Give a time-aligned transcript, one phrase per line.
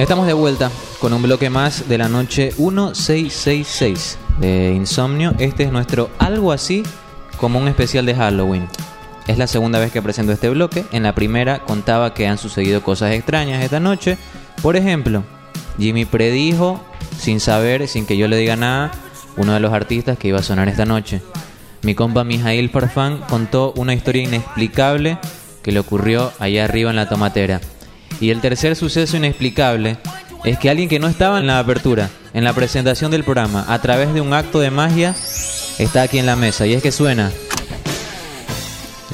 [0.00, 5.34] Estamos de vuelta con un bloque más de la noche 1666 de Insomnio.
[5.38, 6.82] Este es nuestro algo así
[7.36, 8.66] como un especial de Halloween.
[9.26, 10.86] Es la segunda vez que presento este bloque.
[10.92, 14.16] En la primera contaba que han sucedido cosas extrañas esta noche.
[14.62, 15.22] Por ejemplo,
[15.78, 16.80] Jimmy predijo,
[17.18, 18.92] sin saber, sin que yo le diga nada,
[19.36, 21.20] uno de los artistas que iba a sonar esta noche.
[21.82, 25.18] Mi compa Mijail Farfán contó una historia inexplicable
[25.62, 27.60] que le ocurrió allá arriba en la tomatera.
[28.18, 29.98] Y el tercer suceso inexplicable
[30.44, 33.80] es que alguien que no estaba en la apertura, en la presentación del programa, a
[33.80, 35.14] través de un acto de magia,
[35.78, 36.66] está aquí en la mesa.
[36.66, 37.30] Y es que suena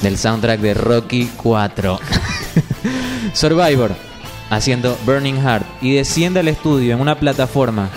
[0.01, 1.99] del soundtrack de Rocky 4.
[3.33, 3.91] Survivor,
[4.49, 5.65] haciendo Burning Heart.
[5.81, 7.89] Y desciende al estudio en una plataforma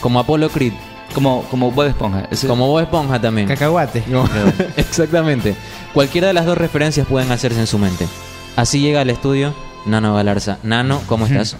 [0.00, 0.72] como Apollo Creed.
[1.14, 2.28] Como, como Bob Esponja.
[2.46, 3.48] Como Bob Esponja también.
[3.48, 4.04] Cacahuate.
[4.76, 5.56] Exactamente.
[5.92, 8.06] Cualquiera de las dos referencias pueden hacerse en su mente.
[8.54, 9.52] Así llega al estudio
[9.86, 10.58] Nano Galarza.
[10.62, 11.56] Nano, ¿cómo estás?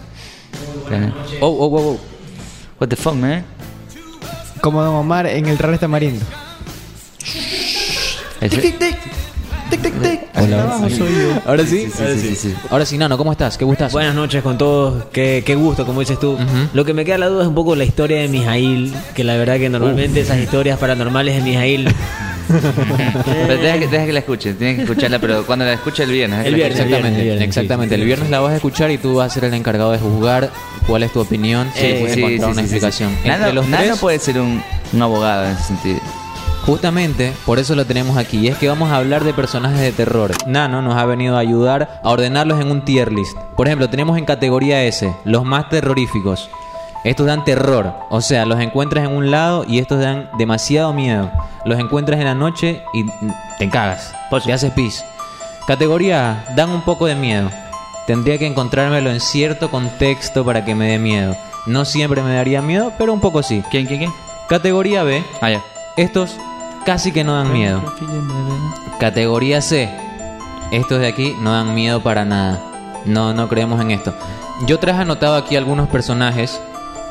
[1.39, 1.99] Oh, oh, oh, oh.
[2.79, 3.43] What the fuck, man?
[4.61, 6.25] Como Don Omar en el Real Tamarindo.
[8.39, 8.97] Tic, tic, tic.
[9.69, 10.21] Tic, tic, tic.
[10.35, 10.63] Hola.
[10.63, 11.41] Abajo soy yo.
[11.45, 11.87] ¿Ahora sí?
[11.95, 12.55] Sí, sí, sí, sí.
[12.69, 13.57] Ahora sí, Nano, ¿cómo estás?
[13.57, 13.91] ¿Qué gustas?
[13.93, 16.37] Buenas noches con todos, qué, qué gusto, como dices tú.
[16.73, 19.37] Lo que me queda la duda es un poco la historia de Mijail, que la
[19.37, 21.95] verdad que normalmente esas historias paranormales de Mijail...
[22.47, 26.11] Pero deja que, deja que la escuche, tiene que escucharla, pero cuando la escuche el
[26.11, 26.45] viernes.
[26.45, 26.59] El.
[26.61, 27.95] Exactamente, el viernes, exactamente.
[27.95, 28.01] sí.
[28.01, 30.49] El viernes la vas a escuchar y tú vas a ser el encargado de juzgar
[30.87, 33.15] cuál es tu opinión, si Eh, puedes sí, encontrar sí, una explicación.
[33.25, 34.61] Nano, los tres, puede ser un,
[34.93, 35.99] un abogado en ese sentido.
[36.65, 38.37] Justamente, por eso lo tenemos aquí.
[38.37, 40.31] Y es que vamos a hablar de personajes de terror.
[40.45, 43.35] Nano nos ha venido a ayudar a ordenarlos en un tier list.
[43.57, 46.49] Por ejemplo, tenemos en categoría S, los más terroríficos.
[47.03, 47.95] Estos dan terror.
[48.09, 51.31] O sea, los encuentras en un lado y estos dan demasiado miedo.
[51.65, 53.05] Los encuentras en la noche y
[53.57, 54.13] te cagas.
[54.45, 55.03] Te haces pis.
[55.67, 57.49] Categoría A, dan un poco de miedo.
[58.07, 61.35] Tendría que encontrármelo en cierto contexto para que me dé miedo.
[61.65, 63.63] No siempre me daría miedo, pero un poco sí.
[63.71, 64.13] ¿Quién, quién, quién?
[64.49, 65.61] Categoría B, Ah, ya.
[65.97, 66.35] estos
[66.85, 67.81] casi que no dan miedo.
[68.99, 69.89] Categoría C.
[70.71, 72.59] Estos de aquí no dan miedo para nada.
[73.05, 74.13] No, no creemos en esto.
[74.67, 76.61] Yo traje anotado aquí algunos personajes.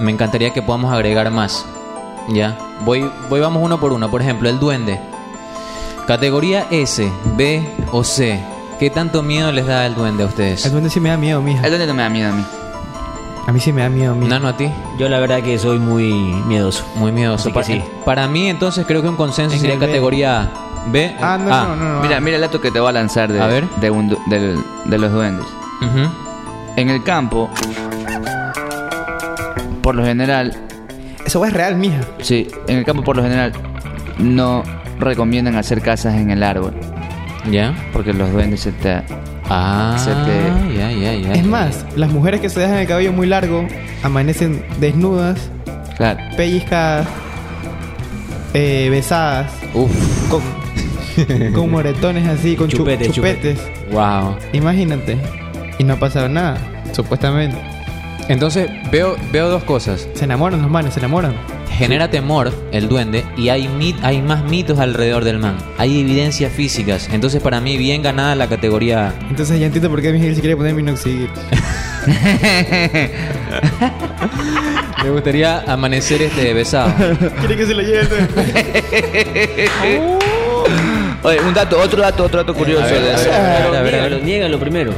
[0.01, 1.65] Me encantaría que podamos agregar más.
[2.29, 2.57] Ya.
[2.85, 4.11] Voy, voy vamos uno por uno.
[4.11, 5.01] Por ejemplo, el duende.
[6.07, 7.63] Categoría S, B
[7.93, 8.41] o C.
[8.79, 10.65] ¿Qué tanto miedo les da el duende a ustedes?
[10.65, 11.63] El duende sí me da miedo, mija.
[11.65, 12.45] El duende no me da miedo a mí.
[13.47, 14.29] A mí sí me da miedo, mija.
[14.29, 14.71] Nano a ti.
[14.99, 16.13] Yo la verdad que soy muy
[16.47, 16.85] miedoso.
[16.97, 17.53] Muy miedoso.
[17.53, 17.83] Para, sí.
[18.05, 20.49] para mí entonces creo que un consenso En sería categoría A.
[20.87, 21.15] B.
[21.21, 22.01] Ah, no, no, no, no.
[22.01, 23.69] Mira, mira el dato que te voy a lanzar de, A ver.
[23.81, 25.47] de, un del- de los duendes.
[26.77, 27.51] En el campo,
[29.91, 30.55] por lo general,
[31.27, 31.99] Eso es real, mija.
[32.21, 33.53] sí, en el campo por lo general
[34.21, 34.63] no
[35.01, 36.73] recomiendan hacer casas en el árbol,
[37.51, 37.75] ¿Ya?
[37.93, 39.03] porque los duendes se te...
[39.49, 41.33] Ah, Se te- ya, ya, ya.
[41.33, 43.67] Es más, las mujeres que se dejan el cabello muy largo
[44.05, 45.51] amanecen desnudas,
[45.97, 46.21] Claro.
[46.37, 47.09] pellizcadas,
[48.55, 49.91] eh, besadas, Uf,
[50.31, 53.59] con, con moretones así, con chu- Chupete, chupetes.
[53.91, 54.37] wow.
[54.53, 55.19] Imagínate.
[55.81, 56.59] Y no ha pasado nada,
[56.93, 57.57] supuestamente.
[58.29, 60.09] Entonces veo, veo dos cosas.
[60.15, 61.35] Se enamoran los manes, se enamoran.
[61.71, 65.57] Genera temor el duende y hay, mit, hay más mitos alrededor del man.
[65.79, 67.09] Hay evidencias físicas.
[67.13, 69.15] Entonces para mí bien ganada la categoría A.
[69.31, 71.31] Entonces ya entiendo por qué Miguel se quiere poner minoxidil.
[75.03, 76.93] Me gustaría amanecer este besado.
[77.41, 78.03] quiere que se lo lleve.
[81.23, 83.31] Oye, un dato, otro dato, otro dato curioso a ver, de a eso.
[83.31, 83.93] ver, a ver, Pero a ver, a ver.
[83.93, 84.93] niégalo, niégalo primero.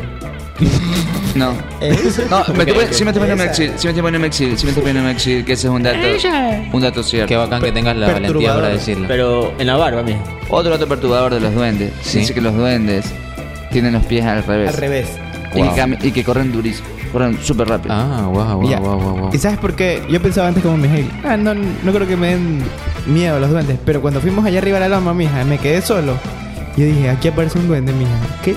[1.35, 1.53] No.
[1.53, 1.55] No,
[2.55, 4.83] me poniendo- sí me estoy poniendo Mexil, sí me estoy poniendo Mexil, sí me estoy
[4.83, 5.99] poniendo Mexil, que ese es un dato,
[6.73, 7.29] un dato cierto.
[7.29, 9.07] Qué bacán que tengas la valentía para decirlo.
[9.09, 10.19] Pero en la barba, mira.
[10.51, 11.93] Otro dato perturbador de los duendes.
[12.03, 12.19] Sí.
[12.21, 13.07] Dice que los duendes
[13.71, 14.69] tienen los pies al revés.
[14.69, 15.09] Al revés.
[15.55, 16.89] Y, que cami- y que corren durísimo.
[17.13, 17.95] Corren súper rápido.
[17.95, 18.79] Ah, wow, wow, Ya.
[18.81, 19.31] wow, wow, wow.
[19.35, 20.03] ¿Y sabes por qué?
[20.09, 22.63] Yo pensaba antes como Miguel, ah, no, no creo que me den
[23.07, 23.79] miedo los duendes.
[23.85, 26.15] Pero cuando fuimos allá arriba a la loma, mija, me quedé solo.
[26.77, 28.11] Yo dije, aquí aparece un duende, mija.
[28.43, 28.55] ¿Qué,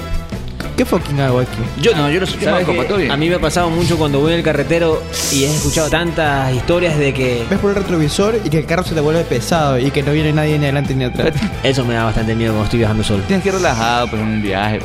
[0.75, 1.57] qué fucking hago aquí?
[1.81, 3.09] Yo no, yo no soy yo ¿Sabes.
[3.09, 6.53] A mí me ha pasado mucho cuando voy en el carretero y he escuchado tantas
[6.53, 9.79] historias de que Ves por el retrovisor y que el carro se te vuelve pesado
[9.79, 11.33] y que no viene nadie ni adelante ni atrás.
[11.63, 13.23] eso me da bastante miedo cuando estoy viajando solo.
[13.23, 14.79] Tienes que ir relajado, pues en un viaje.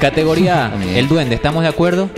[0.00, 1.34] Categoría A, el duende.
[1.34, 2.10] ¿Estamos de acuerdo?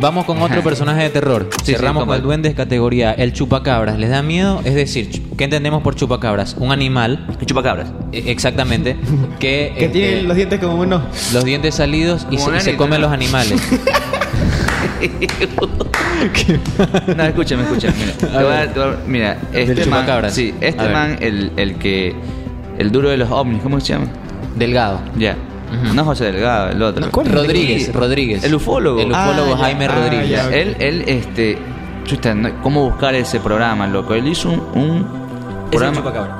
[0.00, 1.48] Vamos con otro personaje de terror.
[1.64, 3.98] Sí, Cerramos sí, con el duende categoría A, el chupacabras.
[3.98, 4.60] ¿Les da miedo?
[4.64, 6.54] Es decir, ¿qué entendemos por chupacabras?
[6.58, 7.88] Un animal, Y chupacabras.
[8.12, 8.96] eh, exactamente,
[9.40, 11.02] que, que este, tiene los dientes como uno.
[11.32, 13.60] los dientes salidos y se, y se comen los animales.
[17.16, 17.94] No, escúchame, escúchame.
[17.98, 20.34] Mira, te voy a dar- te voy a- mira este man, chupacabras.
[20.34, 22.14] sí, A este man, el, el que,
[22.78, 24.06] el duro de los ovnis, ¿cómo se llama?
[24.56, 25.00] Delgado.
[25.18, 25.36] Ya.
[25.94, 27.10] No José Delgado, el otro.
[27.10, 27.26] ¿Cuál?
[27.32, 28.44] Rodríguez, Rodríguez.
[28.44, 29.00] El ufólogo.
[29.00, 29.64] El ufólogo Ah, ya.
[29.64, 30.28] Jaime Ah, Rodríguez.
[30.30, 30.46] ya.
[30.46, 30.52] ok.
[30.52, 31.58] Él, él, este.
[32.04, 34.14] chuta, no- ¿Cómo buscar ese programa, loco?
[34.14, 35.02] Él hizo un, un Es
[35.64, 35.96] el programa.
[35.96, 36.36] chupacabra.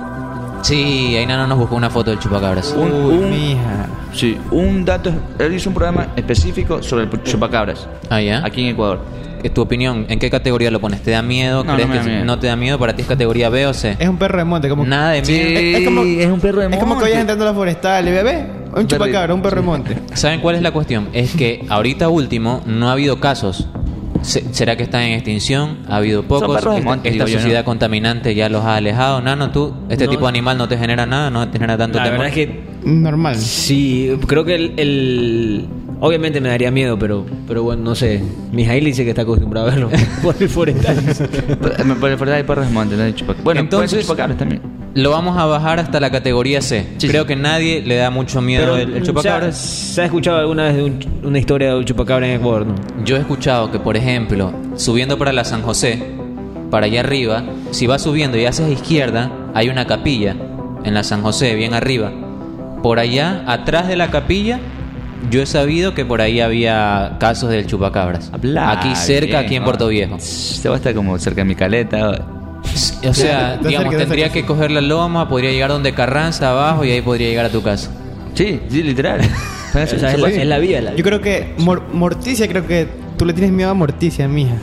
[0.63, 2.73] Sí, ahí Nano nos buscó una foto del chupacabras.
[2.77, 3.87] Un- Uy, un- mija.
[4.13, 5.13] Sí, un dato.
[5.39, 7.89] Él hizo un programa específico sobre el chupacabras.
[8.11, 8.45] Ah, ya.
[8.45, 9.01] Aquí en Ecuador.
[9.43, 10.07] ¿Qué- ¿Tu opinión?
[10.09, 11.03] ¿En qué categoría lo pones?
[11.03, 11.63] ¿Te da miedo?
[11.63, 12.25] No, ¿Crees no me que da miedo.
[12.25, 12.79] no te da miedo?
[12.79, 13.97] ¿Para ti es categoría B o C?
[13.99, 15.59] Es un perro de monte, como Nada de miedo.
[15.61, 17.05] es, es como es un perro de Es como que monte.
[17.05, 18.47] vayas entrando a la forestal y bebé,
[18.77, 19.97] un chupacabra, un perro monte.
[20.15, 21.09] ¿Saben cuál es la cuestión?
[21.13, 23.67] Es que ahorita último no ha habido casos.
[24.23, 25.79] Se- ¿Será que están en extinción?
[25.89, 26.49] ¿Ha habido pocos?
[26.57, 27.65] perros de esta monte, esta digo yo, sociedad ¿no?
[27.67, 29.21] contaminante ya los ha alejado.
[29.21, 30.11] Nano, tú, este No.
[30.11, 32.21] tipo de animal no te genera nada, no te genera tanto La temor.
[32.21, 33.37] verdad es que Normal.
[33.37, 35.67] sí, creo que el, el-
[35.99, 38.23] Obviamente me daría miedo, pero pero bueno, no sé.
[38.53, 39.89] Mijail dice que está acostumbrado a verlo
[40.23, 40.97] por el forestal.
[41.87, 43.45] Me parece que hay perros de monte, no hay chupacabras.
[43.45, 44.61] Bueno, Entonces- entonces chupacabras también.
[44.97, 46.87] Lo vamos a bajar hasta la categoría C.
[46.97, 47.29] Sí, Creo sí.
[47.29, 49.53] que nadie le da mucho miedo Pero, el, el ¿se, chupacabra.
[49.53, 52.75] se ha escuchado alguna vez de un- una historia de un chupacabra en Ecuador, no?
[53.05, 56.03] Yo he escuchado que, por ejemplo, subiendo para la San José,
[56.71, 60.35] para allá arriba, si vas subiendo y haces izquierda, hay una capilla
[60.85, 62.11] en la San José, bien arriba.
[62.83, 64.61] Por allá, atrás de la capilla,
[65.31, 68.31] yo he sabido que por ahí había casos del chupacabras.
[68.33, 69.65] Habla aquí cerca, bien, aquí en.
[69.65, 70.17] Puerto Viejo.
[70.63, 72.19] Te va a estar como cerca de mi caleta.
[73.09, 77.01] O sea, digamos, tendría que coger la loma, podría llegar donde Carranza abajo y ahí
[77.03, 77.91] podría llegar a tu casa.
[78.35, 79.21] Sí, sí, literal.
[79.69, 80.81] O sea, es, la, es la vía.
[80.81, 84.55] La Yo creo que Mor- Morticia, creo que tú le tienes miedo a Morticia, mija.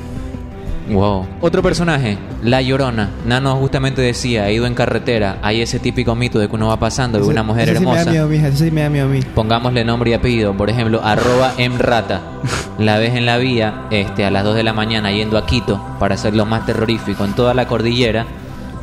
[0.89, 1.25] Wow.
[1.41, 3.09] Otro personaje, La Llorona.
[3.25, 5.37] Nano justamente decía, ha ido en carretera.
[5.41, 7.91] Hay ese típico mito de que uno va pasando Ese- una mujer ese sí me
[7.91, 8.11] da hermosa.
[8.11, 8.47] miedo, mija.
[8.49, 9.19] Ese sí me da miedo a mí.
[9.35, 10.53] Pongámosle nombre y apellido.
[10.57, 12.21] Por ejemplo, arroba emrata.
[12.79, 15.79] La ves en la vía este, a las 2 de la mañana yendo a Quito
[15.99, 18.25] para hacer lo más terrorífico en toda la cordillera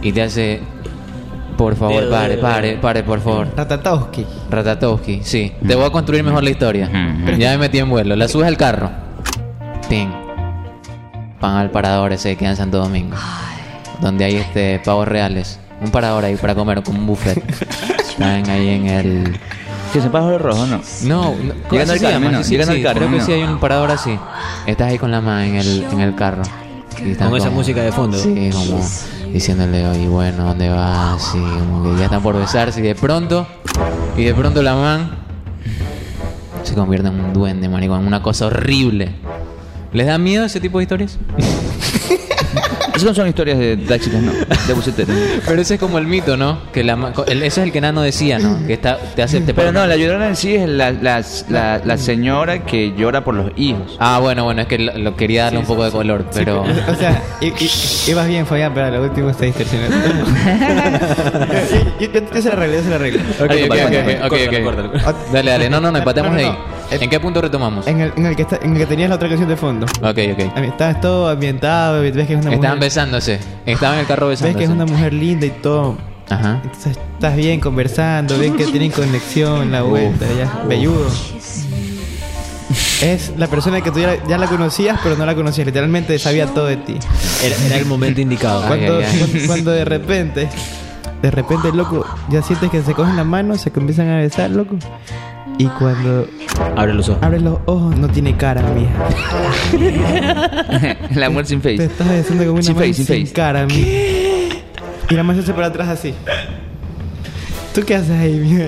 [0.00, 0.60] y te hace...
[1.58, 3.48] Por favor, Dedo, pare, pare, pare, por favor.
[3.54, 4.24] Ratatowski.
[4.50, 5.52] Ratatowski, sí.
[5.66, 6.88] Te voy a construir mejor la historia.
[6.88, 7.36] Ujú.
[7.36, 8.16] Ya me metí en vuelo.
[8.16, 8.88] La subes al carro.
[9.88, 10.08] Ting.
[11.40, 13.16] Van al parador ese que queda en Santo Domingo.
[14.00, 15.58] Donde hay este pavos reales.
[15.80, 17.42] Un parador ahí para comer como un buffet.
[17.98, 19.40] Están ahí en el.
[19.92, 20.80] Que se pasa el rojo, ¿no?
[21.02, 22.44] No, no Llegando al Carmen, ¿no?
[22.44, 23.26] sí, Llegando sí, al Carmen, Creo que ¿no?
[23.26, 24.18] sí hay un parador así.
[24.66, 26.42] Estás ahí con la mano en el, en el carro.
[27.04, 28.18] Y Con esa música de fondo.
[28.18, 28.80] Sí, como
[29.32, 31.34] diciéndole, oye, bueno, ¿dónde vas?
[31.34, 33.46] Y como que ya están por besarse y de pronto,
[34.16, 35.10] y de pronto la man
[36.62, 39.14] se convierte en un duende, marico, en una cosa horrible.
[39.92, 41.18] ¿Les da miedo ese tipo de historias?
[42.90, 44.32] Esas no son historias de taxistas, no.
[44.32, 45.16] De buceteros.
[45.46, 46.58] Pero ese es como el mito, ¿no?
[46.72, 48.66] Que la ma- el- ese es el que Nano decía, ¿no?
[48.66, 49.40] Que está, te hace...
[49.40, 53.22] Te Pero no, la llorona en sí es la, la, la, la señora que llora
[53.24, 53.96] por los hijos.
[54.00, 56.62] Ah, bueno, bueno, es que lo, lo quería darle un poco de color, pero...
[56.90, 57.22] O sea,
[58.08, 59.92] ibas bien, Fabián, pero a lo último está distorsionado.
[62.00, 63.20] yo, yo, yo se la arreglo, yo se la arreglo.
[63.40, 63.52] Ok,
[64.26, 64.34] ok,
[64.66, 65.32] ok.
[65.32, 66.58] Dale, dale, no, no, no, empatemos No, no, ahí.
[66.90, 67.86] ¿En qué punto retomamos?
[67.86, 69.86] En el, en, el que está, en el que tenías la otra canción de fondo.
[70.02, 70.56] Ok, ok.
[70.64, 72.78] Estabas todo ambientado, ves que es una Estaban mujer.
[72.78, 73.38] besándose.
[73.66, 74.58] Estaban en el carro Ves besándose.
[74.58, 75.96] que es una mujer linda y todo.
[76.28, 76.60] Ajá.
[76.64, 81.06] Entonces estás bien conversando, ven que tienen conexión, la vuelta, ya, belludo.
[83.02, 85.66] Es la persona que tú ya, ya la conocías, pero no la conocías.
[85.66, 86.96] Literalmente sabía todo de ti.
[87.44, 88.62] Era, era el momento indicado.
[88.66, 89.18] Cuando, ay, ay.
[89.18, 90.48] cuando- cuando de repente,
[91.22, 94.76] de repente, loco, ya sientes que se cogen las manos, se comienzan a besar, loco.
[95.60, 96.26] Y cuando
[96.76, 97.22] Abre los ojos.
[97.22, 98.90] abres los ojos, no tiene cara, mija.
[101.14, 101.84] la muerte sin Te face.
[101.84, 103.32] estás besando con una Sin face, sin sin face.
[103.34, 103.80] cara, mija.
[105.10, 106.14] Y la mano se hace para atrás así.
[107.74, 108.64] ¿Tú qué haces ahí, mija?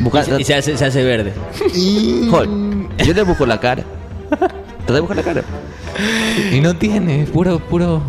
[0.00, 1.32] Busca, Y se hace, se hace verde.
[2.30, 2.48] Joder,
[3.06, 3.84] yo te busco la cara.
[4.86, 5.42] Te busco la cara.
[6.52, 8.02] Y no tiene, es puro, puro.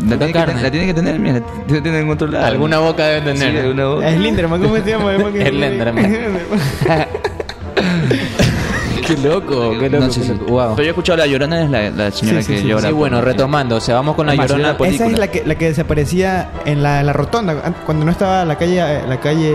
[0.00, 0.62] La tiene, que, carne.
[0.62, 2.46] la tiene que tener, mira, la tiene que tener en otro lado.
[2.46, 3.62] Alguna boca debe Sí, tener.
[3.64, 4.08] alguna boca.
[4.08, 5.12] Es Linderman, ¿cómo se llama?
[5.34, 6.12] Es Linderman.
[9.06, 10.04] qué loco, qué loco.
[10.06, 10.32] No, sí, qué sí.
[10.32, 10.44] loco.
[10.52, 10.74] Wow.
[10.76, 12.66] Pero yo he escuchado la llorona es la, la señora Sí, sí, que sí.
[12.68, 12.88] llora.
[12.88, 14.76] Sí, bueno, retomando, o sea, vamos con la Es más, llorona.
[14.78, 18.10] una Esa es la que, la que desaparecía en la, la rotonda, an- cuando no
[18.10, 19.54] estaba la calle, eh, la calle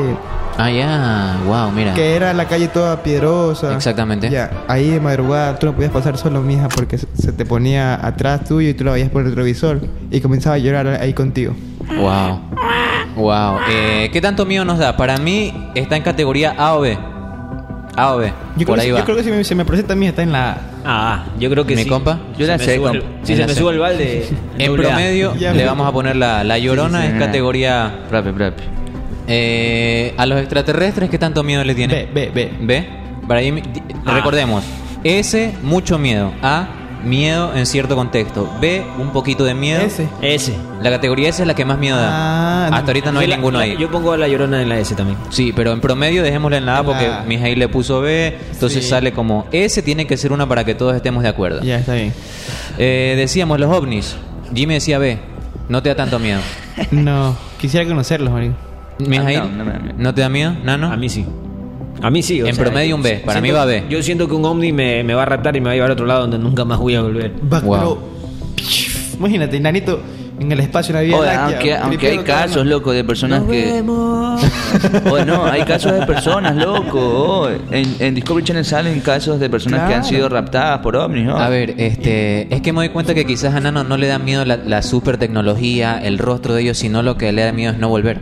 [0.58, 1.94] Ah, ya, wow, mira.
[1.94, 3.74] que era la calle toda piedrosa.
[3.74, 4.30] Exactamente.
[4.30, 8.44] Ya, ahí de madrugada tú no podías pasar solo, mija, porque se, te ponía atrás
[8.46, 9.82] tuyo y tú la veías por el retrovisor
[10.12, 11.56] y comenzaba a llorar ahí contigo.
[11.98, 12.40] Wow.
[13.16, 13.58] Wow.
[13.70, 14.96] Eh, ¿Qué tanto miedo nos da?
[14.98, 16.98] Para mí está en categoría A o B.
[17.96, 18.34] A o B.
[18.58, 19.00] Yo, Por creo, ahí que, va.
[19.00, 20.58] yo creo que si me, se me presenta a mí está en la A.
[20.86, 21.90] Ah, yo creo que ¿Mi sí.
[21.90, 22.20] compa?
[22.38, 23.06] Yo la Se me sé, compa.
[23.24, 24.28] Si se me sube el balde.
[24.58, 28.38] En promedio Ya, le vamos a poner la, la llorona Sí, sí, es categoría Rápido,
[28.38, 28.70] rápido.
[29.28, 32.08] Eh, a los extraterrestres ¿qué tanto miedo le tiene?
[32.14, 32.52] B, B, B.
[32.62, 32.88] B.
[33.28, 33.62] Para ahí,
[34.06, 34.16] Ah.
[34.16, 34.64] recordemos.
[35.04, 36.32] S mucho miedo.
[36.42, 36.68] A
[37.04, 38.50] miedo en cierto contexto.
[38.62, 39.82] B, un poquito de miedo.
[39.82, 40.08] Ese.
[40.22, 40.54] S.
[40.82, 42.10] La categoría S es la que más miedo da.
[42.12, 43.76] Ah, Hasta ahorita no hay la- ninguno la- ahí.
[43.78, 45.18] Yo pongo la llorona en la S también.
[45.30, 48.38] Sí, pero en promedio dejémosla en la A En porque la- Mijail le puso B,
[48.54, 48.90] entonces Sí.
[48.90, 51.62] sale como S tiene que ser una para que todos estemos de acuerdo.
[51.62, 52.14] Ya, está bien.
[52.78, 54.16] Eh, decíamos los ovnis.
[54.56, 55.18] Jimmy decía B.
[55.70, 56.40] No te da tanto miedo.
[56.92, 58.56] No, quisiera conocerlos, marico.
[59.00, 59.96] Mijail, no, no me da miedo.
[59.98, 60.56] ¿no te da miedo?
[60.64, 60.92] ¿Nano?
[60.92, 61.26] A mí sí.
[62.02, 62.42] A mí sí.
[62.42, 63.84] o En sea, promedio un B, para siento- mí va B.
[63.90, 65.90] Yo siento que un ovni me, me va a raptar y me va a llevar
[65.92, 67.32] a otro lado donde nunca más voy a volver.
[67.52, 67.78] Va, Wow.
[67.78, 68.14] pero-
[69.20, 70.02] Imagínate, Nanito
[70.40, 73.44] en el espacio, en la Vía Oye, Láctea, aunque, aunque hay casos, loco, de personas
[73.44, 73.84] que.
[75.12, 77.00] Oye, no, hay casos de personas, loco.
[77.00, 80.16] oh, en, en Discovery Channel salen casos de personas que han Claro.
[80.16, 81.38] sido raptadas por ovnis, ¿no?
[81.38, 84.18] A ver, este, es que me doy cuenta que quizás a Nano no le da
[84.20, 87.72] miedo la, la super tecnología, el rostro de ellos, sino lo que le da miedo
[87.72, 88.20] es no volver.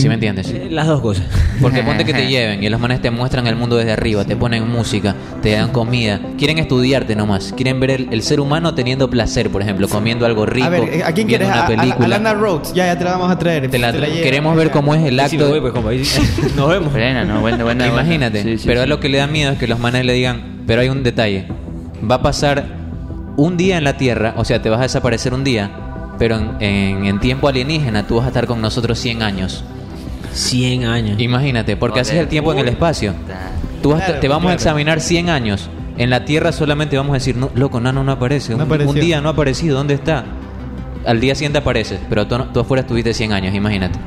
[0.00, 0.48] ¿Sí me entiendes?
[0.48, 1.24] Eh, Las dos cosas.
[1.60, 4.36] Porque ponte que te lleven y los manes te muestran el mundo desde arriba, te
[4.36, 9.08] ponen música, te dan comida, quieren estudiarte nomás, quieren ver el, el ser humano teniendo
[9.10, 11.48] placer, por ejemplo, comiendo algo rico, A ver, ¿a quién quieres?
[11.48, 12.06] una A, a- película.
[12.06, 12.72] a Lana Rhodes.
[12.74, 13.70] Ya, ya te la vamos a traer.
[13.70, 14.22] Te la- Te la llevo.
[14.22, 15.48] queremos ver cómo es el sí acto.
[15.48, 16.20] voy, pues, compa, ahí sí.
[16.56, 16.92] Nos vemos.
[16.92, 17.86] Buena, no, buena, buena.
[17.88, 18.02] buena.
[18.02, 20.62] Imagínate, Sí, sí, pero lo que le da miedo es que los manes le digan,
[20.66, 21.46] pero hay un detalle,
[22.10, 22.64] va a pasar
[23.36, 25.70] un día en la Tierra, o sea, te vas a desaparecer un día,
[26.18, 29.64] pero en, en- en tiempo alienígena tú vas a estar con nosotros 100 años.
[30.32, 31.20] 100 años.
[31.20, 33.14] Imagínate, porque así es el tiempo en el espacio.
[33.82, 34.56] Tú vas a- Claro, te vamos a claro.
[34.56, 35.68] examinar 100 años.
[35.96, 38.54] En la Tierra solamente vamos a decir, no, loco, Nano no aparece.
[38.54, 40.24] No un, un día no ha aparecido, ¿dónde está?
[41.06, 43.98] Al día siguiente apareces, pero tú, no- tú afuera estuviste 100 años, imagínate.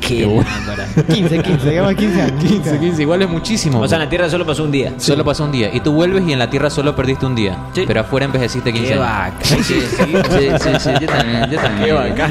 [0.00, 0.86] Qué lámpara.
[1.12, 2.44] 15, 15, digamos 15 años.
[2.44, 3.00] 15 años.
[3.00, 3.80] igual es muchísimo.
[3.80, 4.92] O sea, en la Tierra solo pasó un día.
[4.98, 5.70] Solo pasó un día.
[5.74, 7.56] Y tú vuelves y en la Tierra solo perdiste un día.
[7.72, 7.84] Sí.
[7.86, 9.06] Pero afuera envejeciste 15 Qué años.
[9.06, 9.42] bacán.
[9.42, 11.84] Sí, sí, sí, sí, yo también, yo también.
[11.86, 12.30] Qué bacán.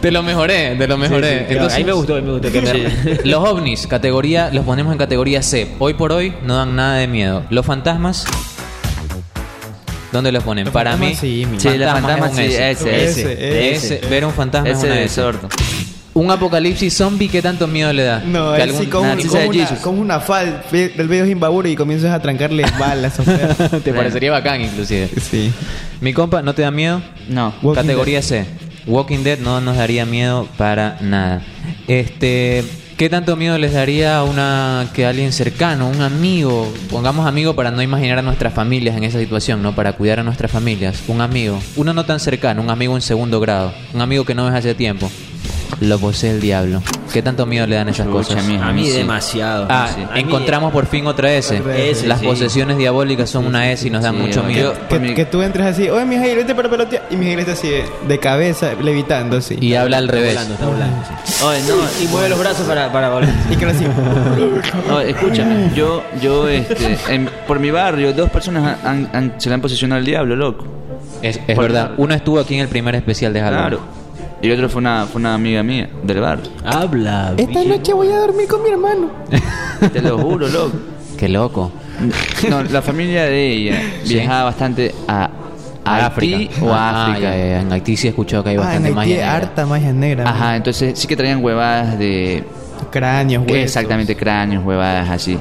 [0.00, 1.30] Te lo mejoré, te lo mejoré.
[1.40, 2.50] Sí, sí, Entonces, ahí me gustó, ahí me gustó.
[2.52, 2.60] que
[3.24, 5.68] me- Los ovnis, categoría, los ponemos en categoría C.
[5.78, 7.44] Hoy por hoy no dan nada de miedo.
[7.50, 8.24] Los fantasmas,
[10.12, 10.64] ¿dónde los ponen?
[10.66, 13.04] Los Para mí, sí, mi- Sí, los fantasma es fantasmas un sí, S.
[13.04, 15.48] ese, Ese, ver un fantasma es una de sordo.
[16.14, 18.20] Un apocalipsis zombie, ¿qué tanto miedo le da?
[18.20, 21.76] No, Que algún- sí con, un- con una, con una fal del bello Zimbabue y
[21.76, 23.18] comienzas a trancarle balas.
[23.84, 25.10] Te parecería bacán, inclusive.
[25.20, 25.52] sí.
[26.00, 27.02] Mi compa, ¿no te da miedo?
[27.28, 27.54] No.
[27.62, 28.46] Walking Categoría C.
[28.86, 31.42] Walking Dead no nos daría miedo para nada.
[31.88, 32.64] Este,
[32.96, 36.72] ¿qué tanto miedo les daría a una que alguien cercano, un amigo?
[36.88, 39.74] Pongamos amigo para no imaginar a nuestras familias en esa situación, ¿no?
[39.74, 41.02] Para cuidar a nuestras familias.
[41.08, 44.44] Un amigo, uno no tan cercano, un amigo en segundo grado, un amigo que no
[44.44, 45.10] ves hace tiempo.
[45.80, 46.80] Lo posee el diablo.
[47.12, 48.36] ¿Qué tanto miedo le dan esas cosas?
[48.62, 48.92] A mí Sí.
[48.98, 49.66] demasiado.
[49.70, 50.02] Ah, Sí.
[50.02, 51.60] A mí- encontramos por fin otra S.
[51.60, 52.26] Otra S, Las sí.
[52.26, 54.74] posesiones diabólicas son una S y nos dan Sí, mucho miedo.
[54.88, 57.04] Que, tú entres así, oye, Mijail, vete para pelotear.
[57.10, 57.68] Y Mijail está así
[58.06, 59.56] de, cabeza, levitando así.
[59.60, 60.34] Y habla al Está revés.
[60.34, 60.96] volando, está volando.
[61.24, 61.44] sí.
[61.44, 63.30] Oye, no, Y mueve los brazos para, para volver.
[63.50, 63.84] Y que así.
[64.88, 69.54] No, escúchame, yo, yo, este, en- por mi barrio, dos personas han, han- se le
[69.54, 70.64] han posicionado al diablo, loco.
[71.22, 71.92] Es, es verdad.
[71.96, 73.68] Uno estuvo aquí en el primer especial de Halloween.
[73.68, 73.80] Claro.
[74.42, 76.50] Y el otro fue una, fue una amiga mía del barrio.
[76.64, 77.32] Habla.
[77.36, 77.68] Esta bien.
[77.70, 79.08] noche voy a dormir con mi hermano.
[79.92, 80.72] Te lo juro, loco.
[81.16, 81.72] Qué loco.
[82.50, 84.14] No, la familia de ella Sí.
[84.14, 85.30] viajaba bastante a,
[85.84, 86.04] A Haití
[86.44, 86.64] África.
[86.64, 87.30] o a Ah, África.
[87.30, 87.60] ya, ya.
[87.62, 89.36] En Haití sí he escuchado que hay Ah, en bastante Haití magia hay negra.
[89.36, 90.28] harta magia negra.
[90.28, 92.44] Ajá, entonces sí que traían huevadas de...
[92.90, 93.56] Cráneos, huesos.
[93.58, 95.38] Exactamente, cráneos, huevadas así.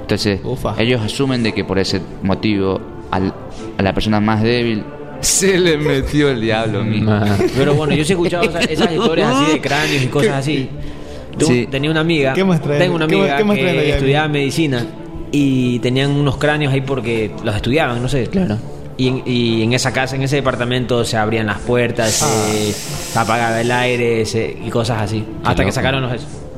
[0.00, 0.74] Entonces, Ufa.
[0.78, 3.34] ellos asumen de que por ese motivo al-
[3.76, 4.84] a la persona más débil
[5.22, 7.10] se le metió el diablo, mijo.
[7.10, 7.36] Ah.
[7.56, 10.68] Pero bueno, yo sí he escuchado esas, esas historias así de cráneos y cosas así.
[11.38, 11.66] Tú- Sí.
[11.70, 14.84] Tenía una amiga, ¿Qué más tengo una ¿Qué más- amiga qué más que estudiaba medicina
[15.30, 18.26] y tenían unos cráneos ahí porque los estudiaban, no sé.
[18.26, 18.58] Claro.
[18.98, 23.18] Y en, y en esa casa, en ese departamento, se abrían las puertas, se, se
[23.18, 25.24] apagaba el aire se- y cosas así.
[25.42, 26.12] Hasta que sacaron los,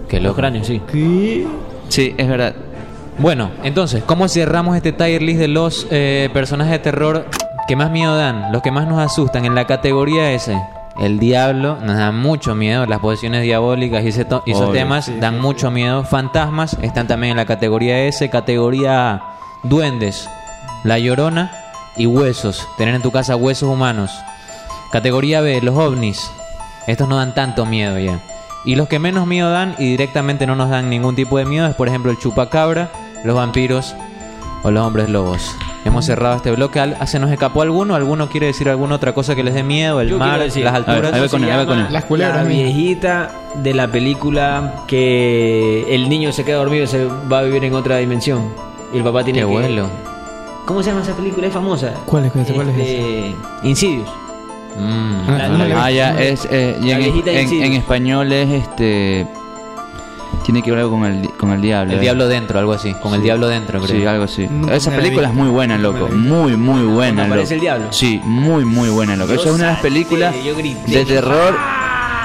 [0.09, 0.81] Qué los cráneos, sí.
[0.91, 1.47] ¿Qué?
[1.89, 2.55] Sí, es verdad.
[3.19, 7.27] Bueno, entonces, ¿cómo cerramos este tier list de los eh, personajes de terror
[7.67, 8.53] que más miedo dan?
[8.53, 10.57] Los que más nos asustan en la categoría S.
[10.99, 14.75] El diablo nos da mucho miedo, las posesiones diabólicas y, ese to- y esos Obvio.
[14.75, 16.05] temas dan mucho miedo.
[16.05, 18.29] Fantasmas están también en la categoría S.
[18.31, 20.29] Categoría A, duendes,
[20.85, 21.51] la llorona
[21.97, 22.67] y huesos.
[22.79, 24.13] Tener en tu casa huesos humanos.
[24.93, 26.31] Categoría B, los ovnis.
[26.87, 28.21] Estos no dan tanto miedo ya.
[28.65, 31.67] Y los que menos miedo dan y directamente no nos dan ningún tipo de miedo
[31.67, 32.91] es, por ejemplo, el chupacabra,
[33.25, 33.95] los vampiros
[34.65, 35.55] o los hombres lobos.
[35.85, 36.81] Hemos cerrado este bloque.
[36.81, 37.95] Al- ¿Se nos escapó alguno?
[37.95, 40.01] ¿Alguno quiere decir alguna otra cosa que les dé miedo?
[40.01, 40.31] ¿El Yo mar?
[40.31, 41.13] quiero decir, ¿Las a ver, alturas?
[41.13, 41.51] va Se con él,
[41.87, 41.93] él.
[41.93, 42.65] Las culebras, La mira.
[42.65, 43.31] viejita
[43.63, 47.75] de la película que el niño se queda dormido y se va a vivir en
[47.75, 48.49] otra dimensión.
[48.93, 49.53] Y el papá tiene Qué que...
[49.53, 49.87] vuelo.
[50.65, 51.47] ¿Cómo se llama esa película?
[51.47, 51.93] Es famosa.
[52.07, 52.55] ¿Cuál es esa?
[52.55, 54.09] ¿Cuál es Este, Insidious.
[54.79, 55.15] Mm.
[55.29, 57.67] Ah, La- no la he Ah, ya, es, eh, y La en, viejita en- Insidious.
[57.67, 59.27] en español es este.
[60.45, 61.93] Tiene que ver algo con el, con el diablo.
[61.93, 62.03] El eh.
[62.03, 62.93] diablo dentro, algo así.
[62.95, 63.97] Con el diablo dentro, creo.
[64.01, 64.47] Sí, algo así.
[64.51, 66.09] Nunca Esa película es muy buena, loco.
[66.09, 67.33] Muy, muy buena, ¿Cuando loco.
[67.35, 67.87] aparece el diablo?
[67.91, 69.35] Sí, muy, muy buena, loco.
[69.35, 70.91] Yo Esa es una de las películas grité.
[70.99, 71.55] de terror.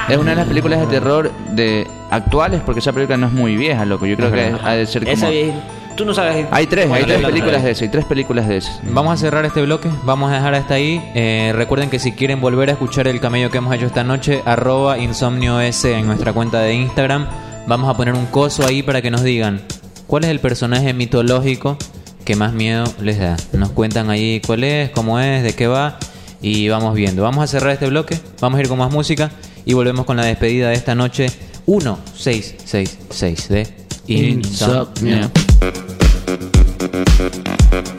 [0.10, 3.56] Es una de las películas de terror de actuales porque esa película no es muy
[3.56, 4.06] vieja, loco.
[4.08, 5.14] Yo creo que ha de ser como...
[5.14, 5.60] Esa vieja-
[5.96, 6.48] Tú no sabes.
[6.52, 8.72] Hay tres, hay tres la- películas de eso, hay tres películas de eso.
[8.84, 11.02] Vamos a cerrar este bloque, vamos a dejar hasta ahí.
[11.14, 14.42] Eh, recuerden que si quieren volver a escuchar el camello que hemos hecho esta noche,
[14.46, 17.28] arroba insomnio S en nuestra cuenta de Instagram.
[17.70, 19.62] Vamos a poner un coso ahí para que nos digan
[20.08, 21.78] cuál es el personaje mitológico
[22.26, 23.38] que más miedo les da.
[23.54, 26.00] Nos cuentan ahí cuál es, cómo es, de qué va
[26.42, 27.22] y vamos viendo.
[27.22, 29.30] Vamos a cerrar este bloque, vamos a ir con más música
[29.66, 31.28] y volvemos con la despedida de esta noche
[31.68, 33.68] 1666 de.
[34.08, 35.30] Insomnio.